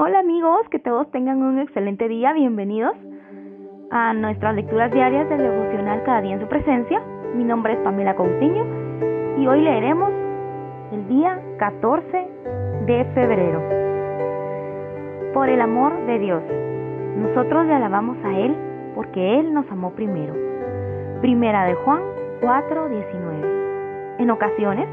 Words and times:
Hola 0.00 0.20
amigos, 0.20 0.60
que 0.70 0.78
todos 0.78 1.10
tengan 1.10 1.42
un 1.42 1.58
excelente 1.58 2.06
día, 2.06 2.32
bienvenidos 2.32 2.94
a 3.90 4.14
nuestras 4.14 4.54
lecturas 4.54 4.92
diarias 4.92 5.28
del 5.28 5.38
devocional 5.38 6.04
Cada 6.04 6.20
día 6.20 6.34
en 6.34 6.40
su 6.40 6.46
presencia. 6.46 7.02
Mi 7.34 7.42
nombre 7.42 7.72
es 7.72 7.80
Pamela 7.80 8.14
Coutinho 8.14 8.64
y 9.38 9.46
hoy 9.48 9.60
leeremos 9.60 10.10
el 10.92 11.08
día 11.08 11.42
14 11.58 12.28
de 12.86 13.04
febrero. 13.06 13.60
Por 15.34 15.48
el 15.48 15.60
amor 15.60 16.06
de 16.06 16.20
Dios, 16.20 16.44
nosotros 17.16 17.66
le 17.66 17.74
alabamos 17.74 18.16
a 18.24 18.38
Él 18.38 18.54
porque 18.94 19.40
Él 19.40 19.52
nos 19.52 19.68
amó 19.68 19.90
primero. 19.96 20.32
Primera 21.22 21.64
de 21.64 21.74
Juan 21.74 22.02
4:19. 22.40 24.20
En 24.20 24.30
ocasiones, 24.30 24.88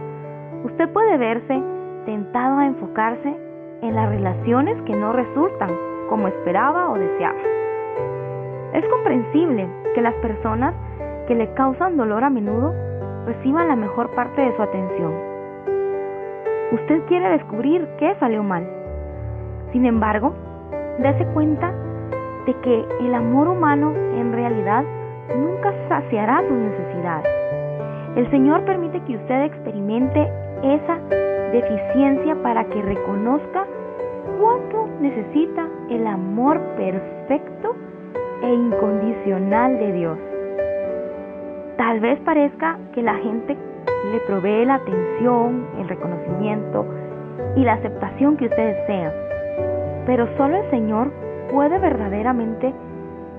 usted 0.63 0.89
puede 0.91 1.15
verse 1.19 1.61
tentado 2.07 2.57
a 2.57 2.65
enfocarse 2.65 3.44
en 3.81 3.95
las 3.95 4.09
relaciones 4.09 4.81
que 4.83 4.95
no 4.95 5.13
resultan 5.13 5.71
como 6.09 6.27
esperaba 6.27 6.91
o 6.91 6.97
deseaba. 6.97 7.39
Es 8.73 8.85
comprensible 8.87 9.67
que 9.93 10.01
las 10.01 10.13
personas 10.15 10.73
que 11.27 11.35
le 11.35 11.53
causan 11.53 11.97
dolor 11.97 12.23
a 12.23 12.29
menudo 12.29 12.73
reciban 13.25 13.67
la 13.67 13.75
mejor 13.75 14.09
parte 14.15 14.41
de 14.41 14.55
su 14.55 14.61
atención. 14.61 15.13
Usted 16.71 17.03
quiere 17.07 17.29
descubrir 17.29 17.87
qué 17.97 18.15
salió 18.19 18.43
mal. 18.43 18.67
Sin 19.71 19.85
embargo, 19.85 20.33
dése 20.99 21.25
cuenta 21.33 21.71
de 22.45 22.53
que 22.61 22.85
el 23.01 23.13
amor 23.13 23.47
humano 23.47 23.93
en 23.95 24.33
realidad 24.33 24.83
nunca 25.35 25.73
saciará 25.87 26.41
sus 26.47 26.57
necesidades. 26.57 27.29
El 28.15 28.29
Señor 28.31 28.63
permite 28.65 29.01
que 29.01 29.15
usted 29.15 29.43
experimente 29.43 30.29
esa 30.63 30.97
deficiencia 31.51 32.35
para 32.41 32.65
que 32.65 32.81
reconozca 32.81 33.64
cuánto 34.39 34.87
necesita 34.99 35.67
el 35.89 36.07
amor 36.07 36.59
perfecto 36.77 37.75
e 38.41 38.53
incondicional 38.53 39.77
de 39.79 39.91
Dios. 39.93 40.17
Tal 41.77 41.99
vez 41.99 42.19
parezca 42.21 42.77
que 42.93 43.01
la 43.01 43.15
gente 43.15 43.57
le 44.11 44.19
provee 44.21 44.65
la 44.65 44.75
atención, 44.75 45.65
el 45.79 45.89
reconocimiento 45.89 46.85
y 47.55 47.63
la 47.63 47.73
aceptación 47.73 48.37
que 48.37 48.45
usted 48.45 48.75
desea, 48.75 49.13
pero 50.05 50.27
solo 50.37 50.57
el 50.57 50.69
Señor 50.69 51.11
puede 51.51 51.77
verdaderamente 51.79 52.73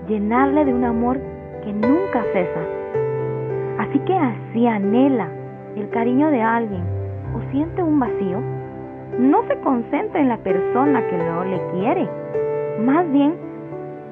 llenarle 0.09 0.65
de 0.65 0.75
un 0.75 0.85
amor 0.85 1.19
que 1.65 1.73
nunca 1.73 2.23
cesa. 2.33 2.61
Así 3.79 3.99
que 4.01 4.19
si 4.53 4.67
anhela 4.67 5.29
el 5.77 5.89
cariño 5.91 6.31
de 6.31 6.43
alguien 6.43 6.83
o 7.35 7.51
siente 7.51 7.83
un 7.83 7.99
vacío, 7.99 8.56
no 9.19 9.43
se 9.49 9.57
concentre 9.61 10.21
en 10.21 10.29
la 10.29 10.39
persona 10.39 11.07
que 11.07 11.17
no 11.17 11.45
le 11.45 11.61
quiere. 11.73 12.09
Más 12.85 13.11
bien, 13.13 13.35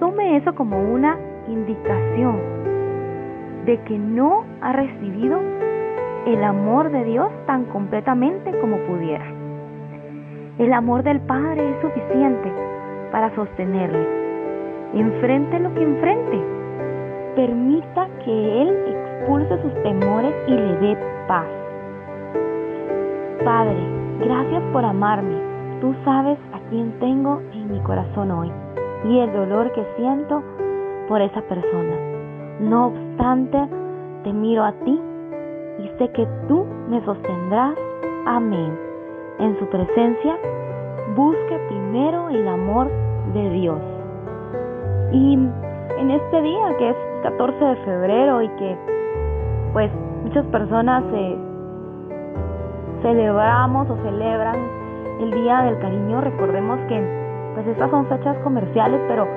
tome 0.00 0.36
eso 0.36 0.54
como 0.54 0.78
una 0.78 1.18
indicación 1.48 2.38
de 3.66 3.78
que 3.82 3.98
no 3.98 4.44
ha 4.60 4.72
recibido 4.72 5.38
el 6.26 6.42
amor 6.42 6.90
de 6.90 7.04
Dios 7.04 7.30
tan 7.46 7.64
completamente 7.66 8.50
como 8.60 8.78
pudiera. 8.86 9.24
El 10.58 10.72
amor 10.72 11.02
del 11.02 11.20
Padre 11.20 11.68
es 11.70 11.80
suficiente 11.80 12.52
para 13.10 13.34
sostenerle. 13.34 14.06
Enfrente 14.94 15.58
lo 15.58 15.74
que 15.74 15.82
enfrente. 15.82 16.40
Permita 17.34 18.08
que 18.24 18.62
Él 18.62 18.68
expulse 18.86 19.60
sus 19.62 19.82
temores 19.82 20.34
y 20.46 20.52
le 20.52 20.76
dé 20.76 20.98
paz. 21.26 21.46
Padre, 23.44 23.93
gracias 24.20 24.62
por 24.72 24.84
amarme. 24.84 25.36
Tú 25.80 25.94
sabes 26.04 26.38
a 26.52 26.58
quién 26.70 26.98
tengo 27.00 27.40
en 27.52 27.72
mi 27.72 27.80
corazón 27.80 28.30
hoy 28.30 28.50
y 29.04 29.18
el 29.18 29.32
dolor 29.32 29.72
que 29.72 29.84
siento 29.96 30.42
por 31.08 31.20
esa 31.20 31.42
persona. 31.42 31.96
No 32.60 32.86
obstante, 32.86 33.58
te 34.22 34.32
miro 34.32 34.64
a 34.64 34.72
ti 34.72 35.00
y 35.80 35.88
sé 35.98 36.10
que 36.12 36.26
tú 36.48 36.64
me 36.88 37.04
sostendrás. 37.04 37.74
Amén. 38.26 38.78
En 39.38 39.58
su 39.58 39.66
presencia, 39.66 40.36
busque 41.16 41.58
primero 41.68 42.28
el 42.30 42.46
amor 42.48 42.88
de 43.34 43.50
Dios. 43.50 43.80
Y 45.12 45.34
en 45.34 46.10
este 46.10 46.42
día, 46.42 46.76
que 46.78 46.90
es 46.90 46.96
14 47.22 47.64
de 47.64 47.76
febrero 47.76 48.42
y 48.42 48.48
que 48.48 48.76
pues 49.72 49.90
muchas 50.22 50.46
personas 50.46 51.04
se 51.10 51.53
celebramos 53.04 53.90
o 53.90 53.96
celebran 54.02 54.56
el 55.20 55.30
Día 55.30 55.60
del 55.62 55.78
Cariño, 55.78 56.22
recordemos 56.22 56.80
que 56.88 57.04
pues 57.54 57.66
estas 57.66 57.90
son 57.90 58.06
fechas 58.06 58.34
comerciales, 58.38 58.98
pero 59.06 59.28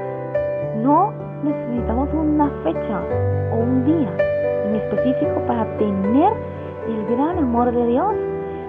no 0.82 1.12
necesitamos 1.44 2.10
una 2.14 2.50
fecha 2.64 3.02
o 3.52 3.58
un 3.58 3.84
día 3.84 4.10
en 4.66 4.76
específico 4.76 5.42
para 5.48 5.66
tener 5.78 6.32
el 6.88 7.16
gran 7.16 7.40
amor 7.40 7.72
de 7.74 7.86
Dios. 7.88 8.14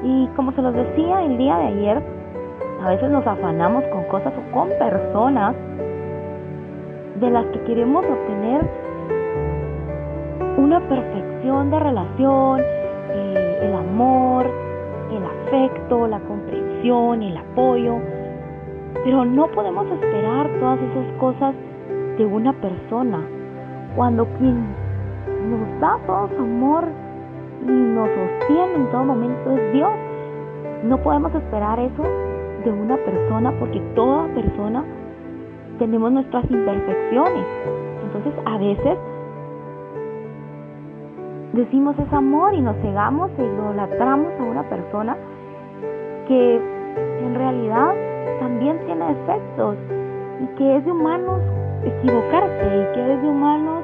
Y 0.03 0.27
como 0.35 0.51
se 0.53 0.63
los 0.63 0.75
decía 0.75 1.25
el 1.25 1.39
día 1.39 1.57
de 1.59 1.67
ayer, 1.67 2.03
a 2.85 2.89
veces 2.89 3.09
nos 3.09 3.27
afanamos 3.27 3.85
con 3.93 4.03
cosas 4.05 4.33
o 4.37 4.53
con 4.53 4.69
personas 4.81 5.55
de 7.21 7.31
las 7.31 7.47
que 7.47 7.61
queremos 7.65 8.05
obtener 8.05 8.69
una 10.57 10.81
perfección 10.89 11.71
de 11.71 11.79
relación, 11.79 12.78
la 16.09 16.21
comprensión, 16.21 17.23
el 17.23 17.37
apoyo, 17.37 17.97
pero 19.05 19.25
no 19.25 19.49
podemos 19.49 19.87
esperar 19.91 20.49
todas 20.61 20.79
esas 20.81 21.13
cosas 21.19 21.55
de 22.19 22.27
una 22.27 22.53
persona 22.55 23.21
cuando 23.97 24.27
quien 24.39 24.67
nos 25.51 25.81
da 25.81 25.99
todo 26.07 26.29
su 26.37 26.43
amor 26.43 26.85
y 27.63 27.71
nos 27.71 28.09
sostiene 28.09 28.75
en 28.75 28.91
todo 28.91 29.05
momento 29.05 29.51
es 29.57 29.73
Dios. 29.73 29.93
No 30.85 30.99
podemos 30.99 31.35
esperar 31.35 31.79
eso 31.81 32.03
de 32.65 32.71
una 32.71 32.97
persona 32.97 33.53
porque 33.59 33.81
toda 33.95 34.27
persona 34.35 34.85
tenemos 35.79 36.13
nuestras 36.13 36.51
imperfecciones. 36.51 37.47
Entonces 38.05 38.33
a 38.45 38.59
veces 38.59 38.99
decimos 41.53 41.99
es 41.99 42.13
amor 42.13 42.55
y 42.55 42.61
nos 42.61 42.77
cegamos 42.77 43.31
e 43.39 43.43
idolatramos 43.43 44.33
a 44.39 44.43
una 44.43 44.63
persona 44.69 45.17
que 46.29 46.61
en 47.25 47.35
realidad 47.35 47.95
también 48.39 48.79
tiene 48.87 49.07
defectos 49.07 49.77
y 50.43 50.47
que 50.57 50.77
es 50.77 50.85
de 50.85 50.93
humanos 50.93 51.41
equivocarse 51.85 52.67
y 52.67 52.95
que 52.95 53.13
es 53.15 53.23
de 53.23 53.29
humanos 53.29 53.83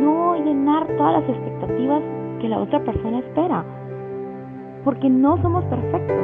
no 0.00 0.36
llenar 0.36 0.86
todas 0.96 1.20
las 1.20 1.28
expectativas 1.28 2.02
que 2.40 2.48
la 2.48 2.58
otra 2.58 2.80
persona 2.80 3.18
espera, 3.18 3.64
porque 4.84 5.08
no 5.08 5.40
somos 5.42 5.64
perfectos. 5.64 6.16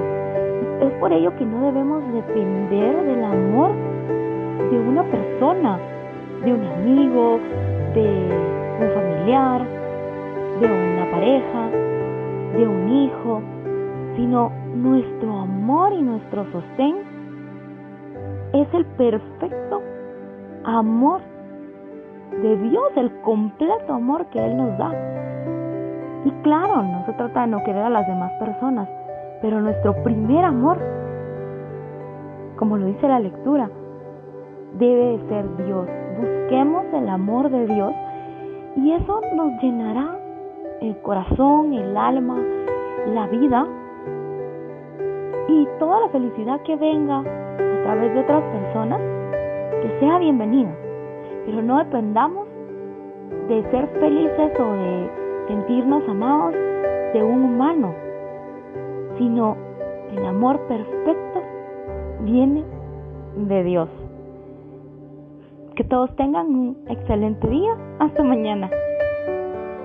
Es 0.81 0.93
por 1.01 1.13
ello 1.13 1.35
que 1.37 1.45
no 1.45 1.67
debemos 1.67 2.03
depender 2.13 3.05
del 3.05 3.25
amor 3.25 3.73
de 4.71 4.79
una 4.79 5.03
persona, 5.05 5.79
de 6.45 6.53
un 6.53 6.65
amigo, 6.65 7.39
de 7.95 8.29
un 8.81 8.91
familiar, 8.95 9.63
de 10.61 10.67
una 10.67 11.11
pareja, 11.11 11.71
de 12.57 12.67
un 12.67 12.89
hijo, 12.89 13.43
sino 14.17 14.62
nuestro 14.75 15.41
amor 15.41 15.93
y 15.93 16.03
nuestro 16.03 16.45
sostén 16.53 16.97
es 18.53 18.75
el 18.75 18.85
perfecto 18.85 19.83
amor 20.65 21.21
de 22.43 22.57
Dios, 22.57 22.91
el 22.97 23.11
completo 23.21 23.93
amor 23.93 24.27
que 24.27 24.45
Él 24.45 24.57
nos 24.57 24.77
da. 24.79 24.93
Y 26.25 26.31
claro, 26.43 26.83
no 26.83 27.05
se 27.07 27.13
trata 27.15 27.43
de 27.43 27.47
no 27.49 27.65
querer 27.65 27.83
a 27.83 27.91
las 27.91 28.07
demás 28.07 28.33
personas, 28.39 28.89
pero 29.41 29.61
nuestro 29.61 29.95
primer 30.03 30.45
amor, 30.45 30.79
como 32.57 32.77
lo 32.79 32.87
dice 32.87 33.09
la 33.09 33.21
lectura, 33.21 33.69
debe 34.79 35.19
ser 35.29 35.57
Dios. 35.67 35.87
Busquemos 36.21 36.85
el 36.95 37.09
amor 37.09 37.51
de 37.51 37.67
Dios 37.67 37.93
y 38.77 38.93
eso 38.93 39.21
nos 39.35 39.61
llenará 39.63 40.17
el 40.81 40.97
corazón, 41.03 41.73
el 41.75 41.97
alma, 41.97 42.39
la 43.15 43.27
vida 43.27 43.67
y 45.49 45.69
toda 45.79 46.01
la 46.01 46.09
felicidad 46.09 46.61
que 46.63 46.77
venga 46.77 47.19
a 47.21 47.83
través 47.85 48.15
de 48.15 48.21
otras 48.21 48.43
personas, 48.45 49.01
que 49.83 49.99
sea 50.01 50.19
bienvenida. 50.19 50.75
Pero 51.47 51.63
no 51.63 51.79
dependamos 51.79 52.47
de 53.49 53.63
ser 53.71 53.87
felices 54.01 54.61
o 54.61 54.73
de 54.73 55.11
sentirnos 55.49 56.09
amados 56.09 56.55
de 57.13 57.23
un 57.23 57.45
humano, 57.45 57.95
sino 59.19 59.57
el 60.13 60.25
amor 60.25 60.61
perfecto 60.69 61.43
viene 62.21 62.65
de 63.37 63.65
Dios. 63.65 63.89
Que 65.75 65.85
todos 65.85 66.15
tengan 66.17 66.47
un 66.47 66.77
excelente 66.89 67.49
día. 67.49 67.77
Hasta 67.99 68.23
mañana. 68.23 68.71